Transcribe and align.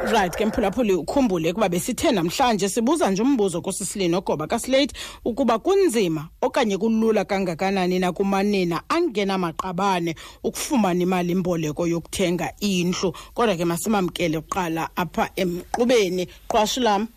right 0.00 0.36
ke 0.36 0.46
mphulaphuli 0.46 0.94
ukhumbule 0.94 1.50
ukuba 1.50 1.68
besithe 1.68 2.12
namhlanje 2.12 2.68
sibuza 2.68 3.10
nje 3.10 3.22
umbuzo 3.22 3.60
kusisilini 3.60 4.14
ogoba 4.14 4.46
kaslate 4.46 4.94
ukuba 5.24 5.58
kunzima 5.58 6.28
okanye 6.40 6.78
kulula 6.78 7.24
kangakanani 7.24 7.98
na 7.98 8.12
kumanina 8.12 8.82
angenamaqabane 8.88 10.14
ukufumana 10.44 11.02
imali 11.02 11.32
imboleko 11.32 11.86
yokuthenga 11.86 12.52
indlu? 12.60 13.12
Kodwa 13.34 13.56
ke 13.56 13.64
masimamkele 13.64 14.40
kuqala 14.40 14.90
apha 14.96 15.30
emqubeni. 15.36 16.28
Qwashi 16.48 16.80
lam. 16.80 17.08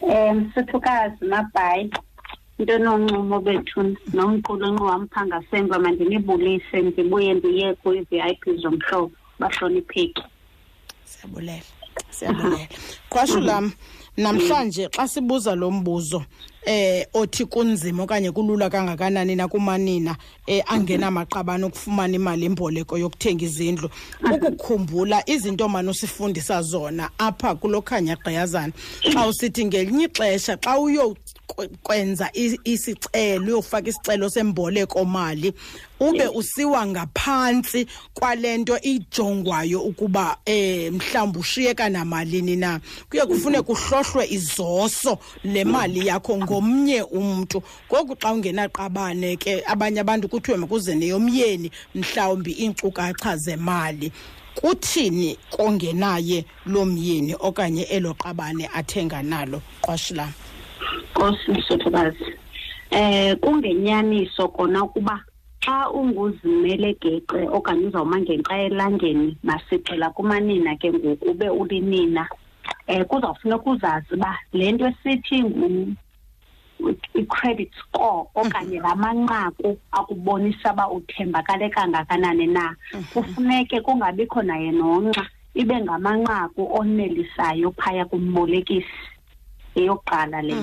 Um 0.00 0.52
sithukazi 0.54 1.24
mabhayi. 1.24 1.90
Into 2.58 2.78
noncumo 2.78 3.40
bethu 3.40 3.96
nomqulunqi 4.14 4.82
wam 4.82 5.08
phaa 5.08 5.78
mandinibulise 5.78 6.82
ndibuye 6.82 7.34
ndiye 7.34 7.74
kwi-v 7.74 8.20
i 8.20 8.34
p 8.34 8.56
zomhlobo 8.56 9.12
bahlonipheki 9.38 10.22
siyabulela 11.04 11.75
siyabulela 12.10 12.68
qwashu 13.10 13.40
lam 13.40 13.72
namhlanje 14.16 14.88
xa 14.96 15.08
sibuza 15.08 15.54
lo 15.54 15.70
mbuzo 15.70 16.24
eh 16.66 17.06
othi 17.14 17.44
kunzima 17.44 18.02
okanye 18.02 18.30
kulula 18.32 18.70
kangakanani 18.70 19.36
na 19.36 19.48
kumanina 19.48 20.16
eh 20.46 20.62
angenamaqabane 20.66 21.64
ukufumana 21.64 22.16
imali 22.16 22.46
imboleko 22.46 22.98
yokuthenga 22.98 23.44
izindlu. 23.44 23.90
Ukukhumbula 24.34 25.22
izinto 25.30 25.68
manje 25.68 25.90
usifundisa 25.90 26.62
zona 26.62 27.10
apha 27.18 27.54
kulokhanya 27.54 28.16
gqiyazana. 28.16 28.72
Xa 29.12 29.26
usithi 29.26 29.64
ngelinye 29.64 30.04
ixesha 30.04 30.56
xa 30.56 30.78
uyo 30.78 31.16
kwenza 31.82 32.30
isicelo 32.64 33.44
uyofaka 33.46 33.88
isicelo 33.88 34.30
semboleko 34.30 35.04
mali 35.04 35.52
ube 36.00 36.28
usiwa 36.28 36.86
ngaphantsi 36.86 37.86
kwalento 38.14 38.78
ijongwayo 38.82 39.80
ukuba 39.80 40.36
eh 40.44 40.92
mhlawumbe 40.92 41.38
ushiyeka 41.38 41.88
namalini 41.88 42.56
na. 42.56 42.80
Kuye 43.10 43.26
kufune 43.26 43.62
kuhlohlwe 43.62 44.26
izoso 44.30 45.18
le 45.44 45.64
mali 45.64 46.06
yakho 46.06 46.36
ngomnye 46.56 47.02
umuntu 47.02 47.62
ngoku 47.88 48.16
xa 48.16 48.32
ungenaqabane 48.32 49.36
ke 49.36 49.62
abanye 49.66 50.00
abantu 50.00 50.28
kuthiwe 50.28 50.56
makuze 50.56 50.94
neyomyeni 50.94 51.70
mhlawumbi 51.94 52.52
iinkcukacha 52.52 53.36
zemali. 53.36 54.12
Kuthini 54.56 55.36
kongenaye 55.50 56.44
lo 56.66 56.84
myeni 56.84 57.36
okanye 57.38 57.82
elo 57.92 58.14
qabane 58.14 58.68
athenga 58.72 59.22
nalo? 59.22 59.60
Qwashilam 59.82 60.32
nkosi 61.12 61.50
msothokazi. 61.50 62.32
Eh 62.90 63.36
kungenyaniso 63.36 64.48
kona 64.48 64.84
ukuba 64.84 65.20
xa 65.60 65.90
unguzimele 65.90 66.96
geqe 67.02 67.48
okanye 67.52 67.86
uzawuma 67.86 68.20
ngenxa 68.20 68.56
elangeni 68.58 69.36
masixela 69.42 70.10
kumanina 70.10 70.76
ke 70.76 70.92
ngoku 70.92 71.30
ube 71.30 71.48
ulinina 71.48 72.28
eh 72.86 73.04
kuzawufuneka 73.04 73.70
uzazi 73.70 74.14
uba 74.14 74.38
le 74.52 74.72
nto 74.72 74.86
esithi 74.86 75.42
i-credit 77.14 77.70
score 77.80 78.28
okanye 78.34 78.80
la 78.80 78.94
manqaku 78.94 79.78
akubonisa 79.92 80.72
uba 80.72 80.90
uthembakale 80.90 81.68
kangakanani 81.70 82.46
na. 82.46 82.76
Kufuneke 83.12 83.80
kungabikho 83.80 84.42
naye 84.42 84.72
nonxa 84.72 85.26
ibe 85.54 85.80
ngamanqaku 85.80 86.68
onelisayo 86.78 87.72
phaya 87.72 88.04
kumbolekisi 88.04 88.86
eyokuqala 89.74 90.42
le 90.42 90.54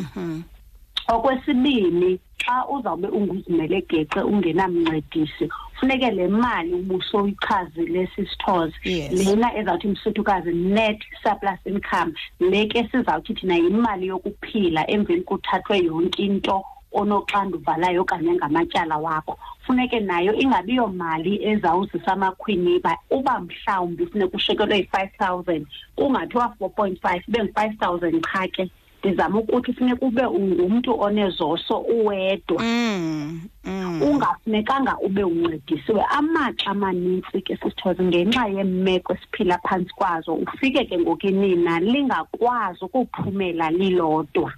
okwesibini 1.07 2.19
xa 2.37 2.67
uzawube 2.67 3.07
unguzimele 3.07 3.81
geqe 3.89 4.21
ungenamncedisi 4.21 5.49
funeke 5.79 6.11
le 6.11 6.27
mali 6.27 6.73
ubusoyichazile 6.73 8.07
sisithoze. 8.15 8.73
Lena 9.11 9.55
ezawuthi 9.57 9.87
msuthukazi 9.87 10.51
net 10.53 10.99
surplus 11.23 11.59
income 11.65 12.13
le 12.39 12.65
ke 12.67 12.87
sizawuthi 12.91 13.33
thina 13.33 13.55
yimali 13.55 14.07
yokuphila 14.07 14.89
emveni 14.89 15.21
kuthathwe 15.21 15.77
yonke 15.79 16.23
into 16.23 16.63
onoxanduva 16.93 17.77
layo 17.77 18.01
okanye 18.01 18.33
ngamatyala 18.33 18.97
wakho. 18.97 19.37
Funeke 19.65 19.99
nayo 19.99 20.33
ingabiyo 20.33 20.87
mali 20.87 21.43
ezawuzisa 21.45 22.13
amakhwiniba 22.13 22.97
uba 23.09 23.39
mhlawumbi 23.39 24.05
funeka 24.05 24.37
ushekelwe 24.37 24.77
yi-five 24.77 25.11
thousand 25.17 25.67
kungathiwa 25.95 26.55
four 26.59 26.69
point 26.69 27.01
five 27.01 27.23
ibe 27.27 27.43
ngu-five 27.43 27.77
thousand 27.79 28.21
qha 28.21 28.47
ke 28.47 28.69
ndizama 29.03 29.39
ukuthi 29.39 29.73
funeka 29.73 30.05
ube 30.05 30.25
ungumntu 30.25 30.99
onezoso 31.01 31.77
uwedwa 31.77 32.63
mm, 32.63 33.41
mm. 33.65 34.01
ungafunekanga 34.01 34.97
ube 34.97 35.23
uncedisiwe 35.23 36.01
amaxa 36.09 36.71
amanintsi 36.71 37.41
ke 37.41 37.57
sisithoze 37.57 38.03
ngenxa 38.03 38.47
yemeko 38.47 39.13
esiphila 39.13 39.57
phantsi 39.57 39.93
kwazo 39.95 40.33
ufike 40.33 40.85
ke 40.85 40.99
ngokinina 40.99 41.79
lingakwazi 41.79 42.85
ukuphumela 42.85 43.71
lilodwa. 43.71 44.53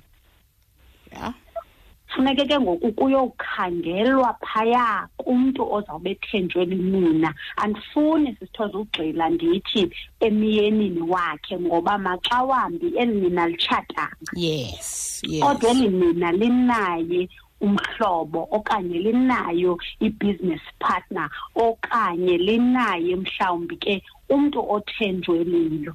Funeke 2.16 2.46
ke 2.46 2.60
ngoku 2.60 2.92
kuyokhangelwa 2.92 4.34
phaya 4.40 5.08
kumntu 5.18 5.74
ozawube 5.74 6.12
ethenjwe 6.12 6.66
linina 6.66 7.34
andifuni 7.58 8.36
sisithoze 8.40 8.78
ugxila 8.78 9.30
ndithi 9.30 9.92
emiyenini 10.20 11.02
wakhe 11.02 11.60
ngoba 11.60 11.98
maxa 11.98 12.44
wambi 12.44 12.88
eli 12.98 13.22
nina 13.22 13.48
litshatanga. 13.48 14.32
Yes 14.34 15.22
yes. 15.28 15.44
Kodwa 15.44 15.70
eli 15.70 15.90
nina 15.90 16.32
linaye 16.32 17.30
umhlobo 17.62 18.48
okanye 18.52 19.00
linayo 19.00 19.78
i-business 20.00 20.62
partner 20.80 21.30
okanye 21.56 22.38
linaye 22.38 23.16
mhlawumbi 23.16 23.76
ke 23.78 24.04
umntu 24.30 24.72
othenjwe 24.72 25.44
lilo 25.44 25.94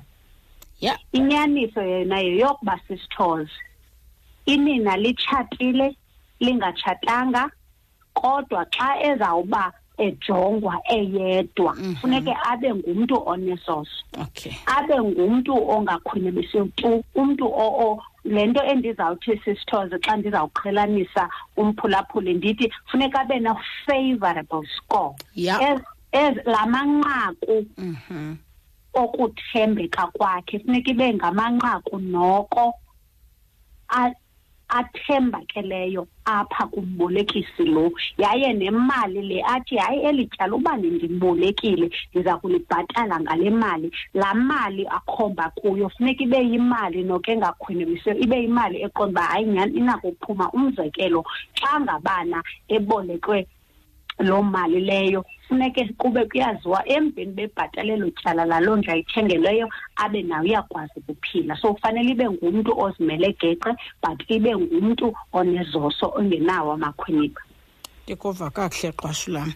yeah 0.80 0.98
inyaniso 1.12 1.82
yena 1.82 2.18
yeyokuba 2.18 2.80
sisithoze. 2.88 3.52
Inina 4.46 4.96
litshatile 4.96 5.96
lingatshatanga 6.40 7.50
kodwa 8.14 8.64
xa 8.74 9.02
ezawuba 9.02 9.72
ejongwa 9.98 10.80
eyedwa 10.88 11.76
funeke 12.00 12.36
abe 12.50 12.74
ngumntu 12.74 13.22
onesoso 13.28 14.04
okay. 14.22 14.52
Abe 14.66 15.00
ngumntu 15.00 15.52
ongakhwinibisiyo 15.70 16.64
tu 16.76 17.04
umntu 17.14 17.44
o 17.46 18.02
le 18.24 18.46
nto 18.46 18.62
endizawuthi 18.64 19.40
sisithoze 19.44 19.96
xa 20.04 20.16
ndizawuqhelanisa 20.16 21.28
umphulaphuli 21.56 22.34
ndithi 22.34 22.72
funeka 22.86 23.20
abe 23.20 23.38
ne-favorable 23.40 24.66
score. 24.76 25.14
Ez- 26.12 26.42
la 26.44 26.66
manqaku 26.66 27.66
mhm. 27.78 28.34
okuthembeka 28.94 30.06
kwakhe 30.06 30.58
funeka 30.58 30.90
ibe 30.90 31.14
ngamanqaku 31.14 31.98
noko 31.98 32.74
athembakeleyo 34.70 36.06
apha 36.24 36.66
kumbolekisi 36.66 37.64
lo. 37.64 37.92
Yaye 38.18 38.52
nemali 38.52 39.22
le 39.22 39.42
athi 39.42 39.76
hayi 39.76 40.00
eli 40.02 40.26
tyala 40.26 40.54
uba 40.56 40.76
ndimbolekile 40.76 41.90
ndiza 42.14 42.36
kulibhatala 42.36 43.20
ngale 43.20 43.50
mali. 43.50 43.90
Laa 44.14 44.34
mali 44.34 44.86
akhomba 44.86 45.50
kuyo 45.54 45.88
funeka 45.88 46.24
ibe 46.24 46.38
yimali 46.38 47.02
noke 47.02 47.32
engakhwinibisiyo 47.32 48.16
ibe 48.18 48.36
yimali 48.42 48.82
eqonda 48.82 49.20
uba 49.20 49.22
hayi 49.22 49.46
nyhani 49.46 49.76
inakuphuma. 49.78 50.50
Umzekelo 50.52 51.24
xa 51.54 51.80
ngabana 51.80 52.42
ebolekwe 52.68 53.46
loo 54.22 54.42
mali 54.42 54.80
leyo. 54.80 55.24
Funeke 55.48 55.84
kube 55.98 56.24
kuyaziwa 56.24 56.88
emveni 56.88 57.32
bebhatale 57.32 57.92
elo 57.92 58.10
tyala 58.10 58.44
laloo 58.44 58.76
ndlu 58.76 58.92
ayithengeleyo 58.92 59.68
abe 59.96 60.22
nayo 60.22 60.44
uyakwazi 60.44 60.92
ukuphila. 60.96 61.56
So 61.56 61.74
kufanele 61.74 62.10
ibe 62.10 62.30
ngumntu 62.30 62.80
ozimele 62.80 63.36
geqe 63.40 63.74
but 64.02 64.30
ibe 64.30 64.56
ngumntu 64.56 65.14
onezoso 65.32 66.12
ongenawo 66.16 66.72
amakhwiniba 66.72 67.40
ndikuva 68.10 68.50
kakuhle 68.50 68.92
qwashu 68.92 69.30
lam 69.30 69.52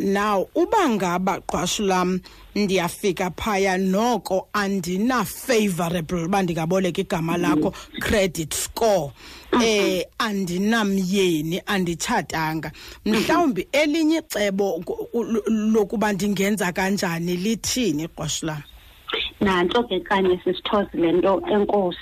now 0.00 0.48
uba 0.54 0.88
ngaba 0.88 1.40
qwashu 1.40 1.82
lam 1.82 2.20
ndiyafika 2.54 3.30
phaya 3.30 3.78
noko 3.78 4.48
andina-favorable 4.52 6.24
uba 6.24 6.42
ndingaboleka 6.42 7.00
igama 7.00 7.36
lakho 7.36 7.74
credit 8.00 8.54
score. 8.54 9.12
Eh 9.62 10.04
andinamyeni 10.18 11.62
anditshatanga. 11.66 12.70
Mhlawumbi 13.04 13.68
elinye 13.72 14.18
icebo 14.18 14.84
lokuba 15.48 16.12
ndingenza 16.12 16.72
kanjani 16.72 17.36
lithini 17.36 18.08
qwashu 18.08 18.46
lam 18.46 18.62
nantso 19.40 19.82
ke 19.82 20.00
kanye 20.00 20.40
sisithozi 20.44 20.96
le 20.96 21.12
nto 21.12 21.42
enkosi. 21.50 21.98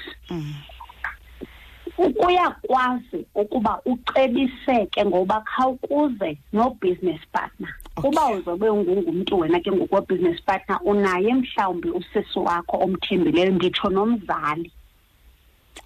Kuyakwazi 2.03 3.27
ukuba 3.35 3.81
ucebiseke 3.85 5.05
ngoba 5.05 5.41
khawukuze 5.41 6.39
no-business 6.53 7.21
partner. 7.33 7.75
Uba 8.05 8.31
uzobe 8.31 8.69
ungungumntu 8.69 9.39
wena 9.39 9.61
ke 9.61 9.73
ngokwe-business 9.73 10.43
partner 10.43 10.81
unaye 10.85 11.35
mhlawumbi 11.35 11.91
usisi 11.91 12.39
wakho 12.39 12.77
omthembileyo 12.77 13.51
nditsho 13.51 13.91
nomzali. 13.91 14.73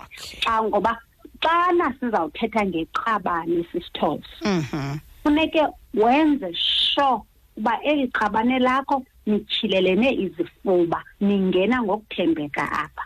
Okay. 0.00 0.41
Xa 0.41 0.62
ngoba 0.62 0.99
xana 1.41 1.94
sizawuthetha 2.00 2.67
ngeqabane 2.67 3.64
sisithozi 3.73 4.37
mhm 4.44 4.99
funeke 5.23 5.67
wenze 5.94 6.55
sure 6.55 7.23
uba 7.56 7.79
eli 7.82 8.09
qabane 8.09 8.59
lakho 8.59 9.05
nityhilelene 9.27 10.13
izifuba 10.15 11.03
ningena 11.21 11.83
ngokuthembeka 11.83 12.63
apha. 12.73 13.03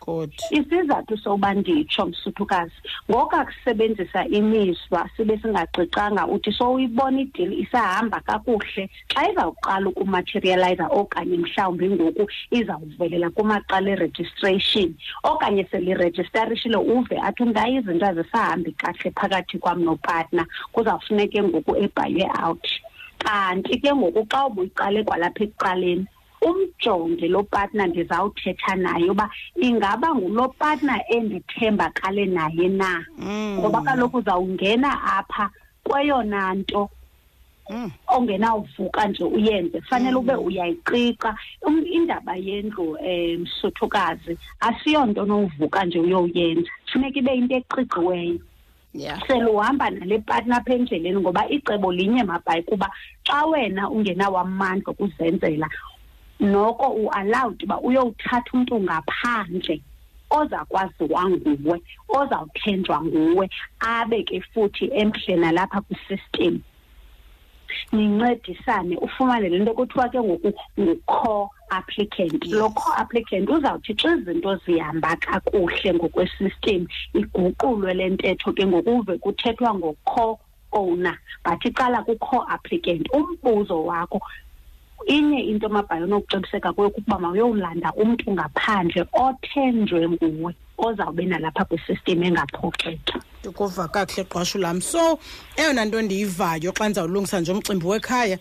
Isizathu 0.51 1.19
soba 1.19 1.55
nditsho 1.55 2.07
msuthukazi 2.07 2.75
ngokakusebenzisa 3.11 4.27
imizwa 4.27 5.09
sibe 5.17 5.39
singacicanga 5.39 6.27
uthi 6.27 6.53
sowuyibona 6.53 7.21
idili 7.21 7.57
isahamba 7.61 8.21
kakuhle? 8.21 8.91
Xa 9.09 9.31
izawuqala 9.31 9.89
ukumaterializa 9.89 10.87
okanye 10.87 11.37
mhlawumbi 11.37 11.91
ngoku 11.91 12.29
izawuvelela 12.51 13.31
kumaqala 13.31 13.91
eregistration 13.91 14.95
okanye 15.23 15.65
seliregistarishile 15.71 16.77
uve 16.77 17.17
athi 17.19 17.45
ngayo 17.47 17.81
izinto 17.81 18.07
azisahambi 18.07 18.73
kahle 18.73 19.11
phakathi 19.11 19.59
kwam 19.59 19.85
nopartner. 19.85 20.47
Kuzawufuneke 20.73 21.43
ngoku 21.43 21.77
ebhalwe 21.77 22.27
out 22.43 22.67
kanti 23.19 23.81
ke 23.81 23.95
ngoku 23.95 24.27
xa 24.31 24.47
ubuyiqale 24.47 25.05
kwalapha 25.05 25.45
ekuqaleni 25.45 26.07
umjonge 26.43 27.29
lo 27.29 27.43
partner 27.43 27.89
ndizawuthetha 27.89 28.77
naye 28.77 29.11
uba 29.11 29.31
ingaba 29.57 30.15
ngulo 30.15 30.49
partner 30.49 31.01
endithembakale 31.11 32.27
naye 32.27 32.69
na. 32.69 33.05
Mm. 33.19 33.59
ngoba 33.59 33.81
kaloku 33.83 34.17
uzawungena 34.19 34.91
apha 35.19 35.51
kweyona 35.85 36.55
nto 36.55 36.91
Mm. 37.71 37.91
ongenawuvuka 38.07 39.09
nje 39.09 39.25
uyenze. 39.25 39.81
Fanele 39.81 40.17
ube 40.17 40.35
uyayiqiqa. 40.35 41.37
Um, 41.63 41.83
indaba 41.87 42.37
yendlu 42.37 42.93
um 42.95 43.43
msuthukazi 43.43 44.39
asiyonto 44.61 45.23
onowuvuka 45.23 45.85
nje 45.85 45.99
uyowuyenza. 45.99 46.71
Funeka 46.93 47.19
ibe 47.19 47.35
into 47.35 47.57
eqiqiweyo 47.57 48.39
yeah. 48.97 49.21
Seluhamba 49.27 49.91
nale 49.91 50.19
partner 50.19 50.57
apha 50.57 50.75
endleleni 50.75 51.21
ngoba 51.21 51.49
icebo 51.49 51.93
linye 51.93 52.25
mabhayi 52.25 52.63
kuba 52.63 52.91
xa 53.25 53.47
wena 53.47 53.91
ungenawo 53.91 54.39
amandla 54.39 54.91
okuzenzela 54.93 55.69
noko 56.41 56.87
u-allowed 57.03 57.63
uba 57.65 57.81
uyowuthatha 57.81 58.51
umntu 58.53 58.81
ngaphandle 58.81 59.81
ozakwaziwa 60.31 61.31
nguwe 61.31 61.83
ozawuthenjwa 62.09 63.05
nguwe 63.05 63.51
abe 63.81 64.23
ke 64.23 64.41
futhi 64.41 64.91
emhle 64.93 65.37
nalapha 65.37 65.81
kwisystem. 65.81 66.61
Nincedisane 67.93 68.97
ufumane 68.97 69.49
le 69.49 69.59
nto 69.59 69.75
kuthiwa 69.75 70.09
ke 70.09 70.21
ngoku 70.21 70.53
ngu-core 70.81 71.56
applicant. 71.71 72.45
Yes. 72.45 72.53
lo 72.53 72.71
core 72.71 72.99
applicant 72.99 73.49
uzawuthi 73.49 73.95
xa 73.95 74.17
izinto 74.17 74.57
zihamba 74.67 75.17
kakuhle 75.17 75.95
ngokwesystem 75.95 76.87
iguqulwe 77.15 77.95
le 77.95 78.09
ntetho 78.11 78.53
ke 78.53 78.67
ngokuve 78.67 79.19
kuthethwa 79.19 79.75
ngo-core 79.75 80.39
owner 80.73 81.19
but 81.45 81.65
iqala 81.65 82.05
ku-core 82.05 82.47
applicant 82.49 83.07
umbuzo 83.13 83.85
wakho 83.85 84.21
inye 85.07 85.41
into 85.51 85.69
mabhayo 85.69 86.05
onokucebiseka 86.05 86.73
kuyo 86.73 86.91
kukuba 86.91 87.19
mawuyowulanda 87.19 87.93
umntu 87.93 88.33
ngaphandle 88.33 89.05
othenjwe 89.13 90.09
nguwe 90.09 90.55
ozawube 90.79 91.25
nalapha 91.25 91.65
kwisystem 91.65 92.23
engaphoxeka 92.23 93.21
ndikuva 93.41 93.89
kakuhle 93.89 94.25
qwashu 94.25 94.59
lam. 94.59 94.81
So 94.81 95.19
eyona 95.57 95.85
nto 95.85 96.03
ndiyivayo 96.03 96.73
xa 96.73 96.89
ndizawulungisa 96.89 97.41
nje 97.41 97.53
umcimbi 97.53 97.87
wekhaya 97.87 98.39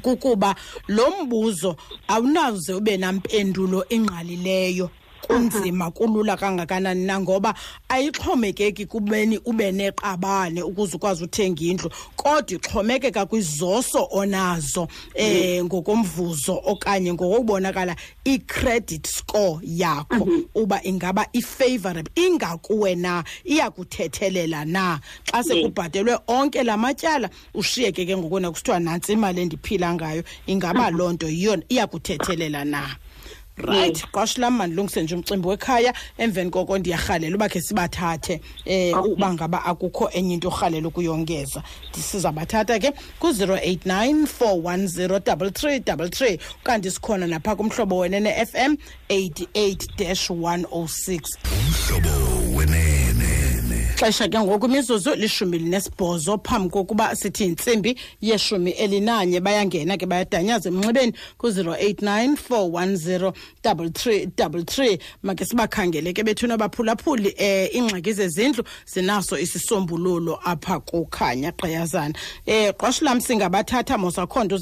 kukuba 0.00 0.54
lo 0.88 1.10
mbuzo 1.24 1.76
awunawuze 2.08 2.74
ube 2.74 2.96
nampendulo 2.96 3.84
engqalileyo 3.88 4.90
kunzima 5.26 5.90
kulula 5.90 6.36
kangakanani 6.36 7.04
na 7.04 7.20
ngoba 7.20 7.54
ayixhomekeki 7.88 8.86
kubeni 8.86 9.38
ube 9.44 9.72
neqabane 9.72 10.62
ukuze 10.62 10.96
ukwazi 10.96 11.24
uthenga 11.24 11.64
indlu 11.64 11.90
kodwa 12.16 12.56
ixhomekeka 12.58 13.26
kwizoso 13.26 14.08
onazo 14.10 14.88
eh 15.14 15.64
ngokomvuzo 15.64 16.62
okanye 16.64 17.12
ngokubonakala 17.12 17.96
i-credit 18.24 19.06
score 19.06 19.60
yakho. 19.62 20.28
Uba 20.54 20.80
ingaba 20.84 21.26
i-favorable 21.32 22.12
ingakuwe 22.14 22.94
na 22.94 23.24
iyakuthethelela 23.44 24.64
na? 24.64 25.00
Xa 25.24 25.42
sekubhatelwe 25.42 26.18
onke 26.26 26.62
la 26.62 26.76
matyala 26.76 27.30
ushiyeke 27.54 28.06
ke 28.06 28.16
ngokuna 28.16 28.50
kusithiwa 28.50 28.80
nantsi 28.80 29.12
imali 29.12 29.40
endiphila 29.40 29.94
ngayo 29.94 30.22
ingaba 30.46 30.90
loo 30.90 31.12
nto 31.12 31.28
yiyo 31.28 31.62
iyakuthethelela 31.68 32.64
na? 32.64 32.96
Right. 33.58 34.04
Qwasho 34.12 34.40
lam 34.40 34.56
mandilungise 34.56 35.02
nje 35.02 35.14
umcimbi 35.14 35.48
wekhaya 35.48 35.94
emveni 36.18 36.50
koko 36.50 36.78
ndiyarhalela 36.78 37.36
uba 37.36 37.48
khe 37.48 37.60
sibathathe 37.60 38.40
eh 38.64 39.04
uba 39.04 39.34
ngaba 39.34 39.64
akukho 39.64 40.10
enye 40.10 40.34
into 40.34 40.48
orhalela 40.48 40.88
ukuyongeza. 40.88 41.62
Sizabathatha 41.92 42.78
ke 42.78 42.92
ku-089 43.20 44.26
410 44.26 46.38
kanti 46.64 46.90
sikhona 46.90 47.26
napha 47.26 47.56
kumhlobo 47.56 47.98
wena 47.98 48.20
ne-fm 48.20 48.76
88-106 49.08 51.20
umhlobo 51.52 52.56
wenene 52.56 52.95
xesha 53.96 54.28
ke 54.28 54.38
ngoku 54.38 54.66
imizuzu 54.66 55.14
lishumi 55.14 55.58
linesibhozo 55.58 56.38
phambi 56.38 56.70
kokuba 56.70 57.16
sithi 57.16 57.44
yintsimbi 57.44 57.96
yeshumi 58.20 58.70
elinanye. 58.70 59.40
Bayangena 59.40 59.96
ke 59.96 60.06
bayadanyaza 60.06 60.68
emnxibeni 60.68 61.12
ku-089 61.38 62.36
410 62.36 63.32
3333 63.64 64.98
make 65.22 65.44
sibakhangele 65.44 66.12
ke 66.12 66.22
bethuna 66.22 66.54
abaphulaphuli 66.54 67.28
um 67.28 67.68
iingxaki 67.74 68.12
zezindlu 68.12 68.64
zinaso 68.86 69.38
isisombululo 69.38 70.38
apha 70.44 70.80
kukhanya 70.80 71.52
gqiyazana 71.52 72.14
um 72.46 72.72
qwasho 72.76 73.04
lam 73.04 73.20
singabathatha 73.20 73.98
mos 73.98 74.18
akho 74.18 74.44
nto 74.44 74.56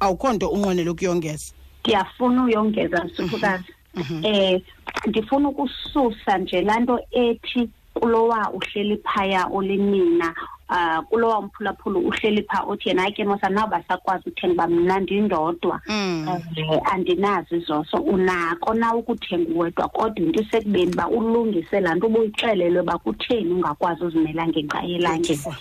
awukho 0.00 0.32
nto 0.32 0.48
unqwenela 0.48 0.90
ukuyongeza? 0.90 1.52
Ndiyafuna 1.84 2.44
uyongeza 2.44 3.04
msuthukazi 3.04 3.64
um 3.94 4.60
ndifuna 5.06 5.48
ukususa 5.48 6.38
nje 6.38 6.62
laa 6.62 6.80
nto 6.80 7.00
ethi 7.10 7.70
kulowa 7.94 8.50
uhleli 8.52 8.96
phaya 8.96 9.46
olinina 9.52 10.34
uh 10.70 10.98
kulowa 11.08 11.38
umphulaphula 11.38 11.98
uhleli 11.98 12.42
phaa 12.42 12.62
othi 12.62 12.88
yena 12.88 13.02
hayi 13.02 13.14
ke 13.14 13.24
mosa 13.24 13.48
nawu 13.48 13.70
basakwazi 13.70 14.28
uthenga 14.28 14.52
uba 14.54 14.66
mna 14.68 15.00
ndindodwa 15.00 15.80
Mm. 15.88 16.28
um 16.28 16.80
andinazo 16.92 17.56
izoso 17.56 17.96
unako 17.96 18.74
na 18.74 18.94
ukuthenga 18.94 19.50
uwedwa 19.54 19.88
kodwa 19.88 20.26
into 20.26 20.40
isekubeni 20.42 20.92
uba 20.92 21.08
ulungise 21.08 21.80
laa 21.80 21.94
nto 21.94 22.06
ubuyixelelwe 22.06 22.80
uba 22.80 22.98
kutheni 22.98 23.50
ungakwazi 23.52 24.04
uzimela 24.04 24.46
ngenxa. 24.48 24.80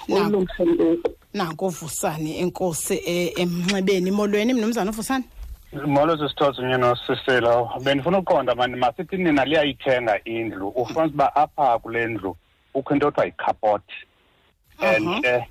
Now- 0.07 0.27
ulungise 0.27 0.65
ngoku 0.65 1.09
nanko 1.33 1.65
uvusane 1.65 2.37
enkosi 2.39 3.01
eh, 3.05 3.31
emnxebeni 3.37 4.11
molweni 4.11 4.53
mnumzana 4.53 4.91
uvusane 4.91 5.23
molo 5.85 6.17
sisithosi 6.17 6.61
nye 6.61 6.77
nosiselo 6.77 7.69
bendifuna 7.83 8.17
uqonda 8.19 8.55
mani 8.55 8.75
masithi 8.75 9.17
nina 9.17 9.45
liyayithenga 9.45 10.23
indlu. 10.25 10.67
Ufumanisa 10.67 11.13
uba 11.13 11.35
apha 11.35 11.79
kule 11.79 12.05
ndlu 12.07 12.37
kukho 12.73 12.93
into 12.93 13.07
othiwa 13.07 13.25
yikhapoti 13.25 13.93
and 14.81 15.21
ke 15.23 15.43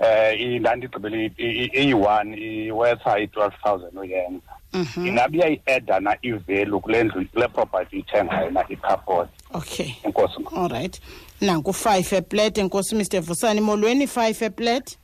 um 0.00 0.58
ndandigqibele 0.60 1.24
i- 1.38 1.44
i- 1.64 1.70
iyi-one 1.84 2.36
iwetha 2.66 3.18
i-twelve 3.18 3.54
thousand 3.62 3.98
uyenza. 3.98 4.52
Ingaba 4.96 5.36
iyayi-eda 5.36 6.00
na 6.00 6.16
ivelu 6.22 6.80
kule 6.80 7.04
ndlu 7.04 7.26
kule 7.28 7.48
property 7.48 7.98
ithengayo 7.98 8.50
na 8.50 8.64
ikhapoti 8.68 9.30
okay. 9.54 9.90
Enkosi 10.04 10.42
ma. 10.42 10.50
Allright 10.62 11.00
nanku 11.40 11.70
u-five 11.70 12.12
eplate 12.16 12.60
enkosi 12.60 12.94
mr 12.94 13.20
vusane 13.20 13.60
molweni 13.60 14.06
five 14.06 14.42
eplate? 14.44 14.98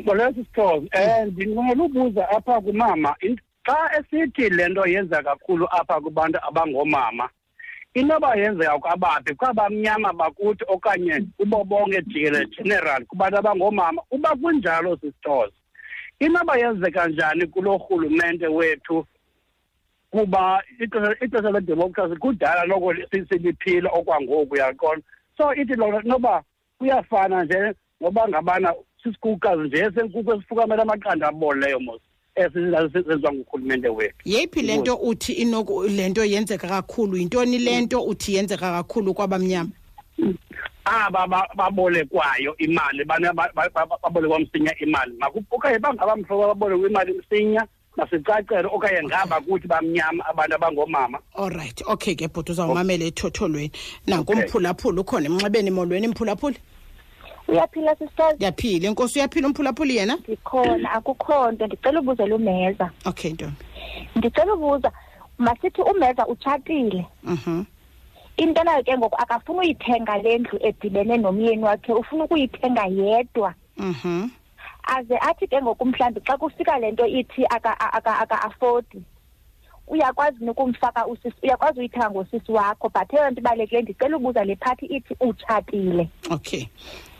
Ngolesi 0.00 0.34
sithobi 0.44 0.90
um 0.94 1.26
ndinqwenela 1.28 1.84
ubuza 1.84 2.28
apha 2.30 2.60
kumama 2.60 3.14
in- 3.20 3.40
xa 3.68 3.90
esithi 3.98 4.48
le 4.50 4.68
nto 4.68 4.86
yenza 4.86 5.22
kakhulu 5.22 5.66
apha 5.70 6.00
kubantu 6.00 6.38
abangoomama 6.48 7.28
inoba 7.94 8.34
yenzeka 8.36 8.78
kwabaphi? 8.78 9.34
Kwabamnyama 9.34 10.12
bakuthi 10.12 10.64
okanye 10.68 11.20
kubo 11.36 11.64
bonke 11.64 12.02
jikele 12.02 12.46
general 12.46 13.04
kubantu 13.04 13.38
abangoomama 13.38 14.02
uba 14.10 14.30
kunjalo 14.36 14.96
sisithoza 14.96 15.52
inoba 16.20 16.56
yenzeka 16.56 17.08
njani 17.08 17.46
kulo 17.46 17.76
rhulumente 17.76 18.46
wethu 18.46 19.06
kuba 20.10 20.62
ixesha 20.80 21.16
ixesha 21.24 21.50
ledemokhrasi 21.50 22.16
kudala 22.16 22.64
noko 22.66 22.94
si- 22.94 23.26
siliphila 23.28 23.90
okwangoku 23.92 24.54
uyaqona 24.54 25.02
so 25.36 25.54
ithi 25.54 25.74
lona 25.74 26.00
noba 26.04 26.42
kuyafana 26.78 27.44
nje 27.44 27.74
ngoba 28.02 28.28
ngabana 28.28 28.74
sisikukazi 29.02 29.62
nje 29.62 29.90
senkukhu 29.94 30.32
esifukamela 30.32 30.82
amaqanda 30.82 31.28
abolileyo 31.28 31.80
mos. 31.80 32.00
Esisenziwa 32.38 33.32
ngurhulumente 33.32 33.88
wethu. 33.88 34.16
Yeyiphi 34.24 34.62
le 34.62 34.76
nto 34.76 34.94
uthi 34.96 35.32
inoku 35.32 35.82
le 35.82 36.08
nto 36.08 36.24
yenzeka 36.24 36.68
kakhulu? 36.68 37.16
Yintoni 37.16 37.58
le 37.58 37.80
nto 37.80 38.02
uthi 38.04 38.34
yenzeka 38.34 38.72
kakhulu 38.72 39.14
kwabamnyama? 39.14 39.70
Aba 40.84 41.26
ba- 41.26 41.48
babolekwayo 41.56 42.56
imali 42.58 43.04
bana 43.04 43.32
ba- 43.34 43.50
ba- 43.54 43.68
ba- 43.74 43.98
babolekwa 44.02 44.40
msinya 44.40 44.72
imali. 44.80 45.12
Maku- 45.20 45.44
okanye 45.50 45.78
bangabamhlobo 45.78 46.46
babolekwa 46.46 46.88
imali 46.88 47.12
msinya 47.12 47.66
masicacele 47.96 48.68
okanye 48.72 49.02
ngaba 49.02 49.40
kuthi 49.40 49.66
bamnyama 49.68 50.24
abantu 50.26 50.54
abangoomama 50.54 51.18
allright 51.34 51.82
okay 51.86 52.14
ke 52.14 52.28
bhuti 52.28 52.52
uzawumamela 52.52 53.04
ethotholweni. 53.04 53.70
Nanku 54.06 54.32
Okay. 54.32 54.44
umphulaphuli 54.44 55.00
ukhona 55.00 55.26
emnxebeni 55.26 55.70
molweni 55.70 56.08
mphulaphuli? 56.08 56.56
Uyaphila 57.48 57.96
sisithozi 57.96 58.34
ndiyaphila 58.36 58.88
inkosi 58.88 59.18
uyaphila 59.18 59.46
umphulaphuli 59.48 59.96
yena? 59.96 60.16
Ndikhona 60.16 60.92
akukho 60.92 61.50
nto. 61.52 61.66
Ndicela 61.66 62.00
ubuzela 62.00 62.34
umeza. 62.36 62.90
Okay 63.04 63.32
ntombi. 63.32 63.56
Ndicela 64.16 64.54
ubuza 64.54 64.92
masithi 65.38 65.82
umeza 65.82 66.26
utshatile 66.26 67.06
mhm. 67.24 67.62
Into 68.36 68.64
nayo 68.64 68.82
ke 68.82 68.98
ngoku 68.98 69.16
akafuni 69.22 69.58
uyithenga 69.58 70.18
le 70.18 70.38
ndlu 70.38 70.58
edibene 70.62 71.16
nomyeni 71.16 71.64
wakhe 71.64 71.92
ufuna 71.92 72.24
ukuyithenga 72.24 72.84
yedwa. 72.86 73.54
Mhm. 73.76 74.28
Aze 74.82 75.16
athi 75.20 75.46
ke 75.46 75.62
ngoku 75.62 75.84
mhlawumbi 75.86 76.20
xa 76.20 76.36
kufika 76.36 76.78
le 76.78 76.90
nto 76.92 77.06
ithi 77.06 77.44
aka- 77.50 77.80
aka- 77.80 78.18
aka-afodi 78.20 79.02
uyakwazi 79.86 80.44
nokumfaka 80.44 81.06
usisi 81.06 81.34
uyakwazi 81.42 81.78
uyithenga 81.80 82.10
ngosisi 82.10 82.52
wakho? 82.52 82.88
But 82.88 83.12
eyona 83.12 83.30
nto 83.30 83.40
ibalulekileyo 83.40 83.82
ndicela 83.82 84.16
ubuza 84.16 84.44
le 84.44 84.56
phathi 84.56 84.86
ithi 84.86 85.16
utshatile 85.20 86.08
okay. 86.30 86.66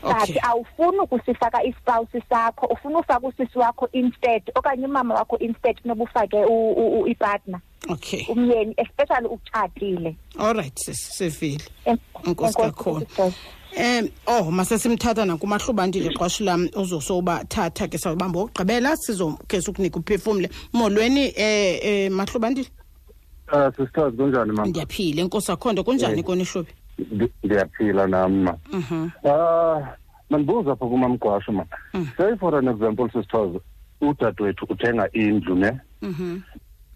But 0.01 0.37
awufuni 0.43 0.99
ukusifaka 0.99 1.63
ispawusi 1.63 2.21
sakho 2.29 2.65
ufuna 2.65 2.99
ufaka 2.99 3.27
usisi 3.27 3.59
wakho 3.59 3.89
instead 3.91 4.43
okanye 4.55 4.85
umama 4.85 5.15
wakho 5.15 5.37
instead 5.37 5.81
kunoba 5.81 6.03
ufake 6.03 6.35
u- 6.45 6.71
u- 6.71 6.99
u- 7.01 7.07
ipartner. 7.07 7.59
Okay. 7.89 8.25
Umyeni 8.29 8.73
especially 8.77 9.27
utshatile 9.27 10.15
all 10.37 10.53
right 10.53 10.79
sivile. 10.93 11.63
En- 11.85 11.97
Enkosi 12.25 12.57
kakhulu. 12.57 13.05
Um 13.77 14.09
oh 14.27 14.51
masesimthatha 14.51 15.25
nakumahlubandile 15.25 16.09
xesha 16.09 16.43
lam 16.43 16.69
uzosobathatha 16.75 17.87
ke 17.87 17.97
sawubamba 17.97 18.39
wokugqibela 18.39 18.95
sizokhe 18.97 19.61
sukunika 19.61 19.99
uphefumle. 19.99 20.49
Molweni 20.73 21.33
eh 21.35 21.79
eh 21.83 22.11
mahlubandile? 22.11 22.67
Ah 23.51 23.71
sisters 23.71 24.13
kunjani 24.15 24.51
mama? 24.51 24.65
ndiyaphila 24.67 25.21
enkosi 25.21 25.51
akhondo 25.51 25.83
kunjani 25.83 26.19
Eh. 26.19 26.25
kona 26.25 26.41
ihlobi 26.41 26.71
Ndiyaphila 27.43 28.07
nami 28.07 28.43
ma. 28.43 28.57
mhm. 28.73 29.09
Ah 29.25 29.95
mandibuza 30.29 30.71
apha 30.71 30.85
kumamgwasho 30.85 31.51
ma. 31.51 31.65
Mm. 31.93 32.07
Say 32.17 32.35
for 32.37 32.55
an 32.57 32.67
example 32.67 33.09
sisters 33.09 33.61
udadewethu 34.01 34.65
uthenga 34.69 35.11
indlu 35.11 35.55
ne? 35.55 35.79
Mhm. 36.01 36.41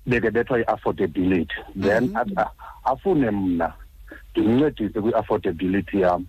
Beke 0.06 0.32
bethwa 0.32 0.60
i-affordability. 0.60 1.56
Then 1.76 2.12
athi, 2.16 2.34
ah, 2.38 2.52
afune 2.84 3.32
mna 3.32 3.74
ndimncedise 4.36 5.02
kwi-affordability 5.02 6.02
yam 6.02 6.26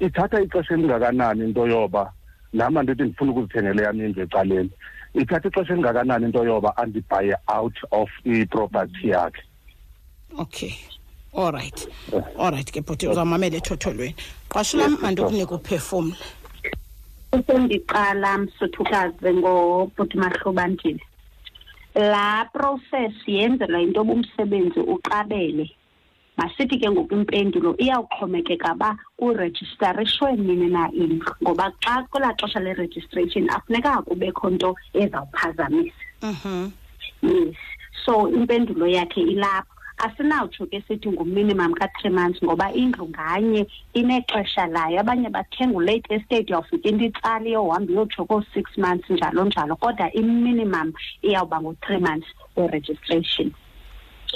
ithatha 0.00 0.40
ixesha 0.42 0.74
elingakanani 0.74 1.44
into 1.44 1.66
yoba 1.66 2.12
nama 2.52 2.82
ndithi 2.82 3.02
ndifuna 3.02 3.30
ukuzithengela 3.32 3.82
yam 3.82 4.00
indlu 4.00 4.22
ecaleni. 4.22 4.70
Ithatha 5.14 5.48
ixesha 5.48 5.72
elingakanani 5.72 6.24
into 6.26 6.44
yoba 6.44 6.76
andibhaye 6.76 7.36
out 7.46 7.76
of 7.90 8.08
iproperty 8.24 9.08
yakhe? 9.08 9.42
Okay. 10.38 10.74
All 11.32 11.52
right. 11.52 11.88
Eh. 12.12 12.22
all 12.38 12.50
right 12.50 12.72
ke 12.72 12.80
bhuti 12.80 13.08
uzawumamela 13.08 13.56
ethotholweni. 13.56 14.14
Qasho 14.48 14.78
lam 14.78 14.96
mandikunika 15.02 15.54
uphefumle 15.54 16.16
usendiqala 17.32 18.38
msuthukazi 18.38 19.34
ngobhuti 19.34 20.16
mahlobandile 20.16 21.00
laa 21.94 22.44
process 22.44 23.12
yenzelwa 23.26 23.80
into 23.80 24.00
yoba 24.00 24.12
umsebenzi 24.12 24.80
uqabele. 24.80 25.70
Masithi 26.36 26.78
ke 26.78 26.90
ngoku 26.90 27.14
impendulo 27.14 27.74
iyawuxhomekeka 27.78 28.74
uba 28.74 28.96
kurejistariswe 29.16 30.36
nini 30.36 30.68
na 30.68 30.92
indlu 30.92 31.34
ngoba 31.42 31.72
xa 31.80 32.02
kwelaa 32.10 32.34
xesha 32.38 32.60
le-registration 32.60 33.50
afuneka 33.50 34.02
kubekho 34.02 34.50
nto 34.50 34.76
ezawuphazamisa. 34.94 36.04
Mhm. 36.22 36.70
Yes. 37.22 37.56
So 38.06 38.28
impendulo 38.28 38.86
yakhe 38.86 39.20
ilapho. 39.20 39.74
Asinawutsho 39.98 40.66
ke 40.66 40.82
sithi 40.88 41.08
nguminimum 41.08 41.74
ka-three 41.74 42.10
months 42.10 42.42
ngoba 42.42 42.72
indlu 42.72 43.08
nganye 43.08 43.66
inexesha 43.94 44.66
layo. 44.66 45.00
Abanye 45.00 45.28
bathenga 45.30 45.76
ulate 45.76 46.14
estate 46.14 46.50
uyawufika 46.50 46.88
into 46.88 47.04
itsala 47.04 47.48
iyohamba 47.48 47.92
iyotsho 47.92 48.24
koo-six 48.24 48.66
months 48.78 49.10
njalo 49.10 49.44
njalo. 49.44 49.76
Kodwa 49.76 50.12
iminimum 50.12 50.92
iyawuba 51.22 51.60
ngu-three 51.60 52.00
months 52.00 52.28
we-registration 52.56 53.52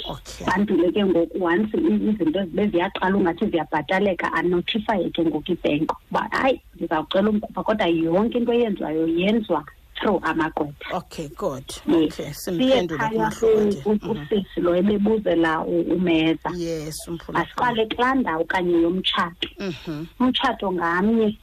okay. 0.09 0.45
Bandule 0.45 0.91
ke 0.91 1.05
ngoku 1.05 1.43
once 1.43 1.77
izinto 1.77 2.45
zibe 2.45 2.67
ziyaqala 2.67 3.17
ungathi 3.17 3.45
ziyabhataleka 3.47 4.33
anotifaye 4.33 5.09
ke 5.09 5.25
ngoku 5.25 5.51
ibhenki 5.51 5.95
uba 6.11 6.27
hayi 6.31 6.61
ndizawucela 6.75 7.29
umkhupha 7.29 7.63
kodwa 7.63 7.87
yonke 7.87 8.37
into 8.37 8.53
eyenziwayo 8.53 9.07
yenziwa 9.07 9.65
through 10.03 10.19
amagqwetha. 10.19 10.93
Okay 10.93 11.29
good. 11.29 11.63
Okay 11.87 12.09
siye 12.09 12.33
simphendule 12.33 12.97
phaya 12.99 13.31
kumahlubandile 13.31 13.83
ku- 13.83 13.99
ku- 13.99 14.11
usisi 14.11 14.59
lo 14.61 14.75
ebebuzela 14.75 15.61
umeza 15.63 16.51
yes 16.57 17.07
masiqale 17.31 17.85
kulaa 17.87 18.15
ndawo 18.15 18.43
kanye 18.45 18.81
yomtshato. 18.81 19.47
Mhm. 19.59 20.05
Umtshato 20.19 20.71
ngamnye 20.71 21.37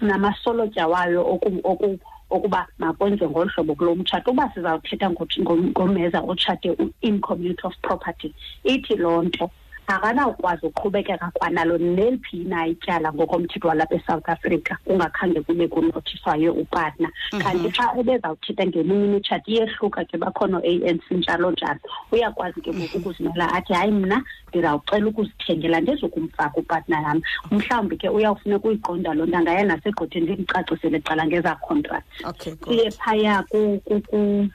namasolotya 0.00 0.86
wayo 0.88 1.24
oku- 1.24 1.60
oku- 1.64 1.98
okuba 2.30 2.66
makwenziwe 2.78 3.30
ngolu 3.30 3.50
hlobo 3.54 3.74
kulo 3.74 3.94
mtshato. 3.94 4.30
Uba 4.30 4.50
sizawuthetha 4.54 5.10
ngomeza 5.10 6.20
otshate 6.20 6.70
u-in 6.70 7.20
community 7.20 7.60
of 7.66 7.74
property. 7.82 8.34
Ithi 8.64 8.96
loo 8.96 9.22
nto 9.22 9.50
akanawukwazi 9.86 10.66
uqhubekeka 10.66 11.30
kwanalo 11.34 11.78
neliphi 11.78 12.36
na 12.44 12.66
ityala 12.66 13.12
ngokomthetho 13.12 13.68
walapha 13.68 13.94
esouth 13.94 14.28
africa 14.28 14.76
kungakhange 14.84 15.40
kube 15.40 15.68
kunotifaye 15.68 16.48
upartner. 16.48 17.10
Kanti 17.42 17.70
xa 17.70 17.92
ebezawuthetha 17.98 18.66
ngeminye 18.66 19.04
imitshato 19.04 19.50
iyehluka 19.50 20.04
ke 20.04 20.16
bakhona 20.18 20.58
o-a 20.58 20.88
n 20.92 21.00
c 21.08 21.14
njalo 21.14 21.50
njalo 21.50 21.80
uyakwazi 22.12 22.60
ke 22.60 22.72
ngoku 22.72 22.98
ukuzimela 22.98 23.52
athi 23.52 23.72
hayi 23.74 23.90
mna 23.92 24.22
ndizawucela 24.48 25.06
ukuzithengela 25.06 25.80
ndizokumfaka 25.80 26.56
upartner 26.60 27.02
yam. 27.02 27.20
Mhlawumbi 27.50 27.96
ke 27.96 28.08
uyawufuneka 28.08 28.68
uyiqonda 28.68 29.14
loo 29.14 29.26
nto 29.26 29.36
angaya 29.38 29.64
nasegqotheni 29.64 30.26
ndimcacisele 30.32 31.00
qala 31.00 31.26
ngeza 31.26 31.54
contracts 31.60 32.24
okay 32.24 32.54
siye 32.64 32.90
phaya 32.90 33.42
ku- 33.50 33.80
ku- 33.84 34.00
ku- 34.00 34.48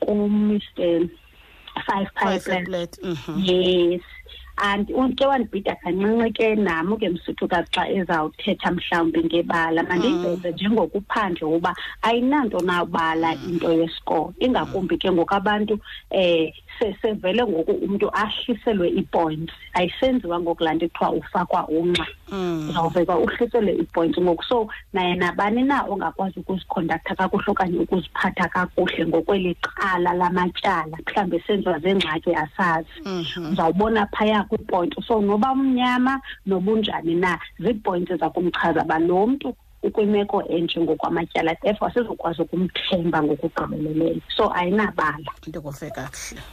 kumr 0.00 0.60
five 1.86 2.08
plate 2.64 2.98
mhm. 3.02 3.40
Yes 3.44 4.00
and 4.58 4.88
uke 4.90 5.26
wandibhida 5.26 5.76
kancinci 5.82 6.32
ke 6.32 6.56
nam 6.56 6.96
ke 6.96 7.08
msuthukazi 7.08 7.68
xa 7.72 7.88
ezawuthetha 7.88 8.70
mhlawumbi 8.70 9.24
ngebala. 9.24 9.82
Mandiyiveze 9.82 10.50
njengokuphandle 10.50 11.46
uba 11.46 11.76
ayinanto 12.02 12.60
nabala 12.60 13.34
into 13.34 13.72
yesikolo. 13.72 14.34
Ingakumbi 14.40 14.98
ke 14.98 15.12
ngoku 15.12 15.34
abantu 15.34 15.78
um 16.10 16.50
sevele 17.02 17.42
ngoku 17.44 17.72
umntu 17.72 18.10
ahliselwe 18.12 18.90
ii-points 18.90 19.52
ayisenziwa 19.74 20.40
ngoku 20.40 20.64
laa 20.64 20.74
nto 20.74 20.88
kuthiwa 20.88 21.12
ufakwa 21.12 21.68
unxa 21.68 22.06
uzawuvekwa 22.28 22.70
uzawuveka 22.70 23.18
uhliselwe 23.18 23.72
ii-points 23.72 24.18
ngoku. 24.18 24.44
So 24.44 24.68
naye 24.92 25.14
nabani 25.14 25.62
na 25.62 25.82
ongakwazi 25.84 26.40
ukuzikhondaktha 26.40 27.14
kakuhle 27.14 27.50
okanye 27.50 27.78
ukuziphatha 27.78 28.48
kakuhle 28.48 29.06
ngokweli 29.06 29.54
qala 29.54 30.12
lamatyala 30.12 30.96
mhlawumbi 31.06 31.36
esenziwa 31.36 31.78
zeengxaki 31.78 32.34
asazi. 32.34 32.88
Mhm. 33.04 33.52
uzawubona 33.52 34.06
phaya 34.06 34.45
kwiipoint 34.48 34.94
so 35.06 35.20
noba 35.20 35.52
umnyama 35.52 36.20
nobunjani 36.46 37.14
na 37.14 37.38
ziipoints 37.58 38.10
eza 38.10 38.30
kumchaza 38.30 38.82
uba 38.84 38.98
lo 38.98 39.26
mntu 39.26 39.54
ukwimeko 39.82 40.42
enje 40.48 40.80
ngokwamatyala 40.80 41.54
therefore 41.54 41.90
asizokwazi 41.90 42.42
ukumthemba 42.42 43.22
ngokugqibeleleyo 43.22 44.20
so 44.36 44.52
ayinabala 44.54 45.30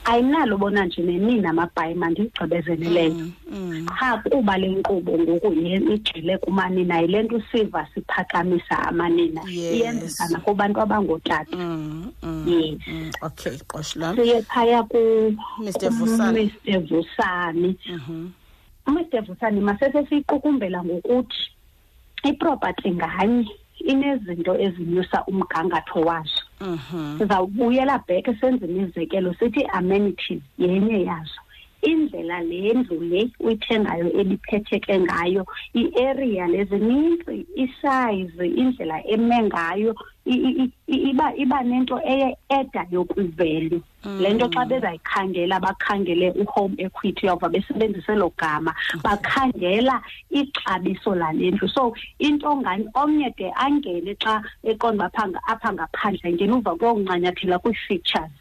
ayinalo 0.04 0.58
bona 0.58 0.84
nje 0.86 1.02
nenini 1.02 1.46
amabhayi 1.46 1.94
mandigqibezeleleyo 1.94 3.14
Mm, 3.14 3.32
mm. 3.50 3.86
qha 3.86 4.18
kuba 4.30 4.58
le 4.58 4.68
nkqubo 4.68 5.18
ngoku 5.18 5.52
igxile 5.52 6.38
kumanina 6.38 7.00
yile 7.00 7.22
nto 7.22 7.36
usiva 7.36 7.86
siphakamisa 7.94 8.78
amanina 8.88 9.40
iyenzeka 9.50 10.28
nakubantu 10.28 10.80
abangootata 10.80 11.56
Mm, 11.56 12.12
mm, 12.22 12.48
Yes. 12.48 12.78
mm. 12.86 13.10
okay 13.22 13.58
qosho 13.66 13.98
lam 14.00 14.16
siye 14.16 14.42
phaya 14.42 14.82
kumr 14.82 15.34
Vusani. 15.90 16.52
Mr. 16.66 16.80
Vusani 16.80 17.76
Mhm. 17.88 18.28
Mr. 18.86 19.20
Vusani 19.26 19.60
masese 19.60 20.06
siyiqukumbela 20.06 20.84
ngokuthi 20.84 21.50
iproperty 22.24 22.90
nganye 22.90 23.48
inezinto 23.84 24.52
ezinyusa 24.60 25.24
umgangatho 25.26 26.00
wazo 26.00 26.42
Mhm. 26.60 27.18
sizawubuyela 27.18 27.98
back 28.08 28.26
senze 28.40 28.66
imizekelo 28.66 29.34
sithi 29.34 29.64
amenities 29.66 30.42
yenye 30.58 31.04
yazo 31.04 31.40
indlela 31.90 32.38
le 32.50 32.74
ndlu 32.74 32.96
le 33.10 33.20
uyithengayo 33.44 34.08
ebiphetheke 34.20 34.94
ngayo 35.04 35.42
i-area 35.80 36.46
lezinintsi 36.54 37.46
isayizi 37.64 38.46
indlela 38.60 38.96
eme 39.14 39.38
ngayo 39.48 39.94
iba 40.86 41.26
iba 41.36 41.58
nento 41.62 41.96
eye 42.12 42.36
edayo 42.48 43.04
kwivalue 43.04 43.80
le 44.04 44.28
nto 44.32 44.46
xa 44.54 44.64
bezayikhangela 44.70 45.60
bakhangele 45.60 46.32
u-home 46.42 46.74
equity 46.78 47.26
uyawuva 47.26 47.48
besebenzisa 47.48 48.12
elo 48.12 48.32
gama 48.40 48.72
bakhangela 49.04 49.96
ixabiso 50.30 51.14
lale 51.14 51.50
ndlu. 51.50 51.68
So 51.68 51.94
into 52.18 52.48
nganye 52.56 52.88
omnye 52.94 53.30
de 53.36 53.52
angene 53.56 54.14
xa 54.22 54.42
eqonda 54.64 55.04
apha 55.08 55.28
nga- 55.28 55.44
apha 55.46 55.72
ngaphandle 55.72 56.28
angena 56.28 56.56
uva 56.56 56.76
kuyokuncanyathela 56.76 57.58
kwii-features. 57.62 58.32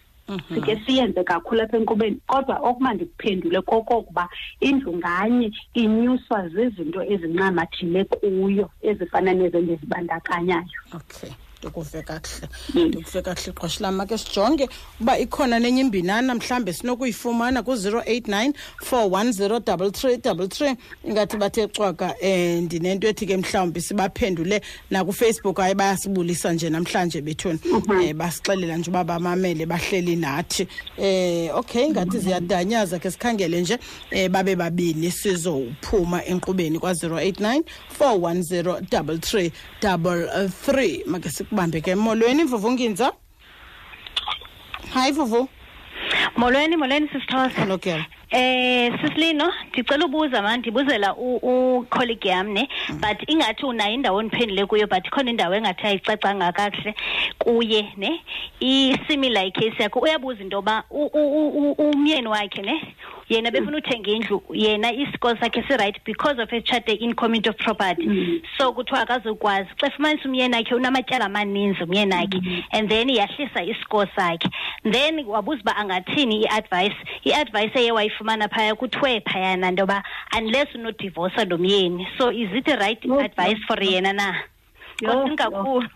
Sike 0.53 0.81
siyenze 0.85 1.23
kakhulu 1.23 1.61
apha 1.61 1.77
enkqubeni 1.77 2.17
kodwa 2.27 2.55
okuma 2.69 2.93
ndikuphendule 2.93 3.61
kokokuba 3.61 4.29
indlu 4.59 4.97
nganye 4.97 5.51
inyuswa 5.73 6.49
zizinto 6.49 7.03
ezincamathile 7.03 8.03
kuyo 8.03 8.69
ezifana 8.81 9.33
nezo 9.33 9.59
ndizibandakanyayo. 9.61 10.79
Okay 10.93 11.31
ndikuve 11.63 12.01
kakuhle 12.01 12.47
ndikuve 12.87 13.21
kakuhle 13.21 13.51
qhosha 13.53 13.83
lam. 13.83 13.95
Make 13.95 14.17
sijonge 14.17 14.69
uba 15.01 15.19
ikhona 15.19 15.59
nenye 15.59 15.81
imbinana 15.81 16.35
mhlawumbi 16.35 16.73
sinokuyifumana 16.73 17.63
ku-089 17.63 18.53
410 18.91 19.59
3333 19.59 20.75
ingathi 21.03 21.37
bathe 21.37 21.67
cwaka 21.67 22.15
um 22.21 22.61
ndinento 22.65 23.07
ethi 23.07 23.25
ke 23.25 23.37
mhlawumbi 23.37 23.81
sibaphendule 23.81 24.61
nakufacebook. 24.91 25.57
Hayi 25.57 25.75
bayasibulisa 25.75 26.53
nje 26.53 26.69
namhlanje 26.69 27.21
bethuni 27.21 27.59
um 27.71 28.13
basixelela 28.17 28.77
nje 28.77 28.89
uba 28.89 29.03
bamamele 29.03 29.65
bahleli 29.65 30.15
nathi. 30.15 30.67
Um 30.97 31.49
okay 31.57 31.85
ingathi 31.85 32.19
ziyadanyaza 32.19 32.99
ke 32.99 33.11
sikhangele 33.11 33.61
nje 33.61 33.79
um 34.11 34.31
babe 34.31 34.55
babini 34.55 35.11
sizophuma 35.11 36.25
enkqubeni 36.25 36.79
kwa-089 36.79 37.63
410 37.99 38.81
33 38.89 39.51
3 39.81 41.05
make 41.07 41.29
sikubambe 41.53 41.81
ke 41.81 41.95
molweni 41.95 42.43
mvuvunginza 42.43 43.13
hayi 44.93 45.11
vuvu. 45.11 45.49
Molweni 46.37 46.75
molweni 46.75 47.09
sisithosa 47.09 47.77
girl 47.77 48.03
eh 48.33 48.91
sisilino 49.01 49.53
ndicela 49.69 50.05
ubuza 50.05 50.41
ma 50.41 50.57
ndibuzela 50.57 51.15
ucolleague 51.15 52.31
yam 52.31 52.47
ne? 52.53 52.67
But 52.89 53.29
ingathi 53.29 53.65
unayo 53.65 53.93
indawo 53.93 54.21
endiphendule 54.21 54.65
kuyo 54.65 54.87
but 54.87 55.05
ikhona 55.05 55.29
indawo 55.29 55.55
engathi 55.55 55.87
ayicacanga 55.87 56.51
kakuhle 56.51 56.95
kuye 57.37 57.93
ne? 57.97 58.21
I-similar 58.59 59.45
icase 59.47 59.83
yakho 59.83 59.99
uyabuza 59.99 60.41
into 60.41 60.57
yoba 60.57 60.83
umyeni 61.77 62.27
wakhe 62.27 62.61
ne? 62.61 62.95
Yena 63.29 63.51
befuna 63.51 63.77
uthenga 63.77 64.11
indlu 64.11 64.43
yena 64.53 64.93
isikolo 64.93 65.37
sakhe 65.39 65.63
si-right 65.67 66.03
because 66.05 66.41
of 66.41 66.49
etshate 66.49 66.93
in 66.99 67.13
community 67.13 67.49
of 67.49 67.57
property. 67.57 68.41
So 68.57 68.73
kuthiwa 68.73 69.01
akazukwazi 69.01 69.69
xa 69.77 69.89
fumanisa 69.91 70.29
umyeni 70.29 70.55
akhe 70.55 70.75
unamatyala 70.75 71.25
amaninzi 71.25 71.83
umyeni 71.83 72.13
akhe 72.13 72.41
and 72.71 72.89
then 72.89 73.09
yahlisa 73.09 73.63
isikolo 73.63 74.07
sakhe. 74.15 74.49
Then 74.83 75.25
wabuza 75.25 75.61
uba 75.61 75.75
angathini 75.75 76.43
i-advice 76.43 76.95
i-advice 77.23 77.79
eye 77.79 77.91
wayifumana 78.23 78.47
phaya 78.49 78.75
kuthiwe 78.75 79.21
phayana 79.21 79.67
into 79.69 79.81
yoba 79.81 80.03
unless 80.37 80.75
unodivosa 80.75 81.45
lo 81.45 81.57
myeni 81.57 82.07
so 82.17 82.31
is 82.31 82.49
it 82.53 82.67
right 82.67 83.05
advice 83.05 83.59
for 83.67 83.83
yena 83.83 84.13
na? 84.13 84.35
Kosini 84.99 85.35
kakhulu 85.35 85.89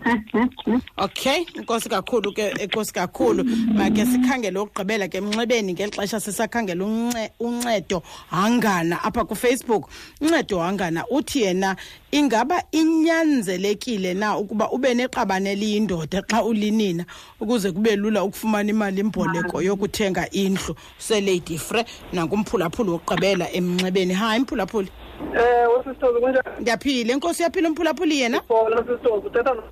okay 0.98 1.44
inkosi 1.54 1.88
kakhulu 1.88 2.32
ke 2.32 2.50
inkosi 2.62 2.92
kakhulu. 2.92 3.44
Make 3.74 4.04
sikhangele 4.06 4.58
ukugqibela 4.58 5.08
ke 5.08 5.18
emnxebeni 5.18 5.72
ngeli 5.74 5.90
xesha 5.92 6.20
sisakhangela 6.20 6.84
unce- 6.84 7.30
uncedo 7.40 8.02
hangana 8.30 9.02
apha 9.04 9.24
kufacebook. 9.24 9.88
Uncedo 10.20 10.58
hangana 10.58 11.04
uthi 11.10 11.42
yena 11.42 11.76
ingaba 12.12 12.62
inyanzelekile 12.72 14.14
na 14.14 14.36
ukuba 14.38 14.70
ube 14.72 14.94
neqabane 14.94 15.52
eliyindoda 15.52 16.22
xa 16.22 16.44
ulinina 16.44 17.04
ukuze 17.40 17.72
kube 17.72 17.96
lula 17.96 18.24
ukufumana 18.24 18.70
imali 18.70 19.00
imboleko 19.00 19.62
yokuthenga 19.62 20.30
indlu? 20.30 20.74
Selady 20.98 21.58
fre 21.58 21.84
nankumphulaphuli 22.12 22.90
wokugqibela 22.90 23.52
emnxebeni. 23.52 24.14
Hayi 24.14 24.40
mphulaphuli. 24.40 24.88
Ewe 25.34 25.84
sisitozi 25.84 26.20
kunjani? 26.20 26.48
Ndiyaphila 26.60 27.12
inkosi 27.12 27.42
yaphila 27.42 27.68
umphulaphuli 27.68 28.20
yena? 28.20 28.40
Khona 28.40 28.76
sisitozi 28.76 29.26
uthetha 29.26 29.54
no- 29.54 29.62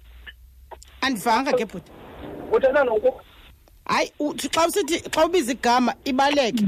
andivanga 1.01 1.53
ke 1.53 1.65
bhuti. 1.65 1.91
Uthetha 2.53 2.85
noku 2.85 3.13
hayi 3.85 4.13
uthi 4.21 4.49
xa 4.49 4.67
usithi 4.67 4.99
xa 5.11 5.27
ubiza 5.27 5.53
igama 5.53 5.95
ibaleke. 6.05 6.65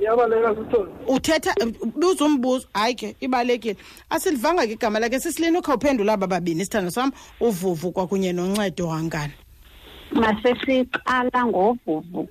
Iyabaleka 0.00 0.54
sisitozi 0.54 0.90
uthetha 1.08 1.54
buza 1.96 2.24
umbuzo. 2.24 2.66
Hayi 2.74 2.94
ke 2.94 3.16
ibalekile. 3.20 3.76
Asilivanga 4.10 4.66
ke 4.66 4.72
igama 4.72 4.98
lakhe. 5.00 5.20
Sisilini 5.20 5.58
ukhawuphendula 5.58 6.12
aba 6.12 6.26
babini 6.26 6.62
isithando 6.62 6.90
sam 6.90 7.12
uvuvu 7.40 7.92
kwakunye 7.92 8.32
noncedo 8.32 8.88
wangani. 8.88 9.32
Masesiqala 10.12 11.46
ngovuvu. 11.46 12.28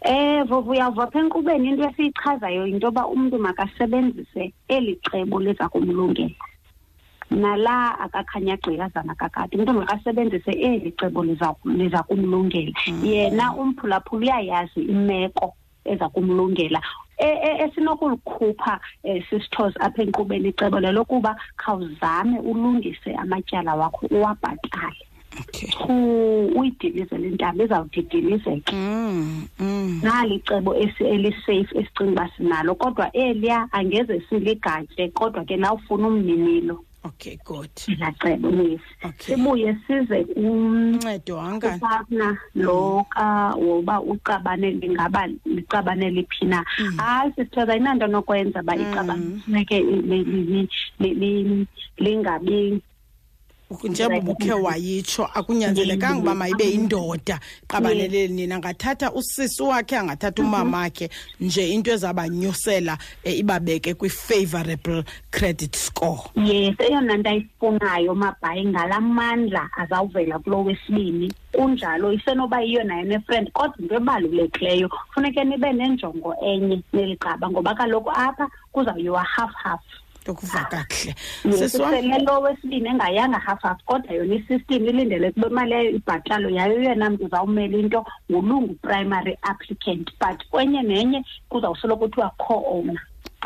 Eh 0.00 0.44
vuvu 0.48 0.70
uyava 0.70 1.02
apha 1.04 1.18
enkqubeni 1.18 1.68
into 1.68 1.82
esiyichazayo 1.88 2.66
yinto 2.66 2.86
yoba 2.86 3.06
umntu 3.06 3.38
makasebenzise 3.38 4.52
eli 4.68 5.00
cebo 5.10 5.40
liza 5.40 5.68
kumlungela. 5.68 6.34
Nala 7.30 7.98
akakhanya 8.00 8.56
gqikazana 8.56 9.14
kakade. 9.14 9.56
Umntu 9.56 9.72
makasebenzise 9.72 10.50
eli 10.50 10.92
cebo 10.92 11.24
liza 11.24 12.02
kumlungela. 12.02 12.72
Yena 13.02 13.54
umphulaphula 13.54 14.36
uyayazi 14.36 14.80
imeko 14.80 15.54
eza 15.84 16.08
kumlungela. 16.08 16.80
E- 17.18 17.40
e- 17.48 17.64
esinokulikhupha 17.64 18.80
um 19.04 19.22
sisithozi 19.30 19.76
apha 19.80 20.02
enkqubeni 20.02 20.48
icebo 20.48 20.80
lelokuba 20.80 21.36
khawuzame 21.56 22.38
ulungise 22.40 23.14
amatyala 23.14 23.74
wakho 23.74 24.06
uwabhatale. 24.10 25.02
Uyidilizele 26.56 27.28
intaba 27.28 27.64
izawudidilizeke 27.64 28.72
mm, 28.72 29.46
mm. 29.60 30.00
nali 30.02 30.40
cebo 30.40 30.74
elisafe 30.74 31.78
esicinga 31.78 32.12
uba 32.12 32.30
sinalo 32.36 32.74
kodwa 32.74 33.12
eliya 33.12 33.68
angeze 33.72 34.20
siligatye 34.28 35.08
kodwa 35.08 35.44
ke 35.44 35.56
nawufuna 35.56 36.08
umninilo 36.08 36.84
okay 37.06 37.38
good 37.44 37.70
yes 37.86 38.14
Okay. 39.04 39.34
sibuye 39.36 39.76
size 39.86 40.24
kum- 40.24 40.94
uncedo 40.94 41.36
wangani 41.36 41.78
kupartner 41.80 42.38
lo 42.54 43.06
ka 43.10 43.54
woba 43.54 44.00
uqabane 44.00 44.70
lingaba 44.70 45.26
liqabane 45.44 46.10
liphi 46.10 46.44
na 46.46 46.64
hayi 46.96 47.32
sisithoza 47.36 47.72
ayinanto 47.72 48.06
nokwenza 48.06 48.60
uba 48.62 48.76
iqabane 48.76 49.40
funeke 49.44 49.80
li- 49.80 50.24
li- 50.24 50.68
li- 51.00 51.14
li- 51.14 51.66
lingabi 51.98 52.80
njengoba 53.84 54.18
ubukhe 54.18 54.52
wayitsho 54.52 55.24
akunyanzelekanga 55.34 56.22
uba 56.22 56.34
mayibe 56.34 56.64
yindoda 56.64 57.40
qabaneleli 57.66 58.34
nina 58.34 58.54
angathatha 58.56 59.12
usisi 59.12 59.62
wakhe 59.62 59.96
angathatha 59.96 60.42
umamakhe 60.42 61.10
nje 61.40 61.72
into 61.72 61.90
ezabanyusela 61.92 62.98
um 63.24 63.32
ibabeke 63.32 63.94
kwi-favorable 63.94 65.04
credit 65.30 65.76
score. 65.76 66.20
Yes 66.36 66.76
eyona 66.78 67.16
nto 67.16 67.30
ayifunayo 67.30 68.14
mabhayi 68.14 68.64
ngala 68.66 69.00
mandla 69.00 69.68
azawuvela 69.76 70.38
kulo 70.38 70.64
wesibini 70.64 71.32
kunjalo 71.52 72.12
isenoba 72.12 72.60
yiyo 72.60 72.84
nayo 72.84 73.04
nefriend 73.04 73.50
kodwa 73.52 73.76
into 73.78 73.94
ebalulekileyo 73.94 74.90
funeke 75.14 75.44
nibe 75.44 75.72
nenjongo 75.72 76.34
enye 76.42 76.82
neli 76.92 77.16
qaba 77.16 77.50
ngoba 77.50 77.74
kaloku 77.74 78.10
apha 78.10 78.48
kuzawuyiwa 78.72 79.24
half 79.24 79.52
half 79.54 79.80
ukuva 80.32 80.64
kakuhle 80.64 81.14
Yes, 81.44 81.58
sisi 81.58 81.82
wam 81.82 81.90
sele 81.94 82.18
lo 82.18 82.40
wesibini 82.40 82.88
engayanga 82.88 83.38
half 83.38 83.62
half 83.62 83.78
kodwa 83.84 84.14
yona 84.14 84.34
isystem 84.34 84.86
ilindele 84.86 85.30
kuba 85.30 85.48
imali 85.48 85.72
yayo 85.72 85.90
ibhatalwe 85.90 86.52
yayo 86.54 86.82
yena 86.82 87.10
mntu 87.10 87.24
uzawumela 87.24 87.78
into 87.78 88.04
ngulungu 88.30 88.74
primary 88.74 89.38
applicant 89.42 90.10
but 90.20 90.48
kwenye 90.50 90.82
nenye 90.82 91.24
kuzawusoloko 91.48 92.08
kuthiwa 92.08 92.30
co-owner. 92.38 93.00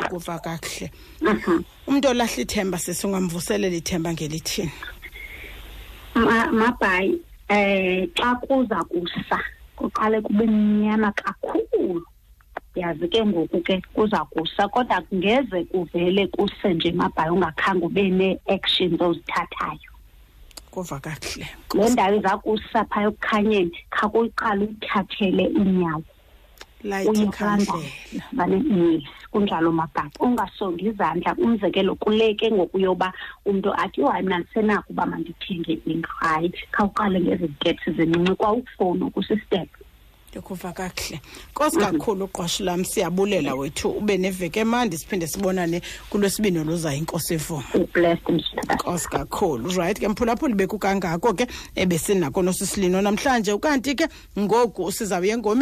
Ukuva 0.05 0.39
kakuhle 0.39 0.91
umntu 1.87 2.07
olahla 2.07 2.41
ithemba 2.41 2.77
sisi 2.77 3.07
ungamvuselela 3.07 3.75
ithemba 3.75 4.13
ngelithini? 4.13 4.71
Ma- 6.15 6.51
mabhayi 6.51 7.21
eh 7.49 8.07
xa 8.15 8.35
kuza 8.35 8.83
kusa 8.83 9.39
kuqale 9.75 10.21
kube 10.21 10.45
mnyama 10.45 11.11
kakhulu. 11.11 12.05
Yazi 12.75 13.07
ke 13.07 13.25
ngoku 13.25 13.61
ke 13.61 13.81
kuza 13.93 14.25
kusa 14.25 14.67
kodwa 14.67 15.03
ngeze 15.13 15.63
kuvele 15.63 16.27
kuse 16.27 16.73
nje 16.73 16.91
mabhayi 16.91 17.31
ungakhange 17.31 17.85
ube 17.85 18.09
nee-actions 18.09 19.01
ozithathayo. 19.01 19.91
Kuva 20.71 20.99
kakuhle. 20.99 21.47
Le 21.73 21.89
ndawo 21.89 22.15
iza 22.15 22.37
kusa 22.37 22.85
phaya 22.85 23.07
ekukhanyeni 23.07 23.71
khakuyiqala 23.89 24.61
uyithathele 24.65 25.51
vale 28.33 28.57
yes 28.57 29.03
kunjalo 29.31 29.71
mabhaki 29.71 30.17
ungasongi 30.19 30.85
izandla 30.85 31.35
umzekelo 31.35 31.95
kule 31.95 32.33
ke 32.35 32.51
ngoku 32.51 32.79
yoba 32.79 33.13
umntu 33.45 33.73
athi 33.73 34.01
hayi 34.01 34.25
mna 34.25 34.39
ndisenako 34.39 34.89
uba 34.89 35.05
mandithenge 35.05 35.79
indlu. 35.85 36.09
Hayi 36.19 36.53
khawuqale 36.71 37.19
ngezi 37.21 37.47
ziteps 37.47 37.85
zincinci 37.95 38.35
kwawukufowuni 38.35 39.11
kusistep 39.11 39.69
ndikuva 40.31 40.71
kakuhle. 40.73 41.21
Nkosi 41.51 41.77
kakhulu 41.77 42.25
uqwasho 42.25 42.63
lam 42.63 42.85
siyabulela 42.85 43.55
wethu. 43.55 43.89
Ube 43.89 44.17
neveki 44.17 44.59
emandi 44.59 44.97
siphinde 44.97 45.27
sibonane 45.27 45.81
kulwesibini 46.09 46.59
oluzayo 46.59 46.97
inkosi 46.97 47.37
msitata 48.31 48.73
nkosi 48.73 49.09
kakhulu. 49.09 49.69
Right 49.69 49.99
ke 49.99 50.07
mphulaphuli 50.07 50.53
bekukangako 50.53 51.33
ke 51.33 51.47
ebesinako 51.75 52.41
nosisilino 52.41 53.01
namhlanje. 53.01 53.51
Ukanti 53.51 53.95
ke 53.95 54.07
ngoku 54.39 54.91
sizawuye 54.91 55.37
ngome 55.37 55.59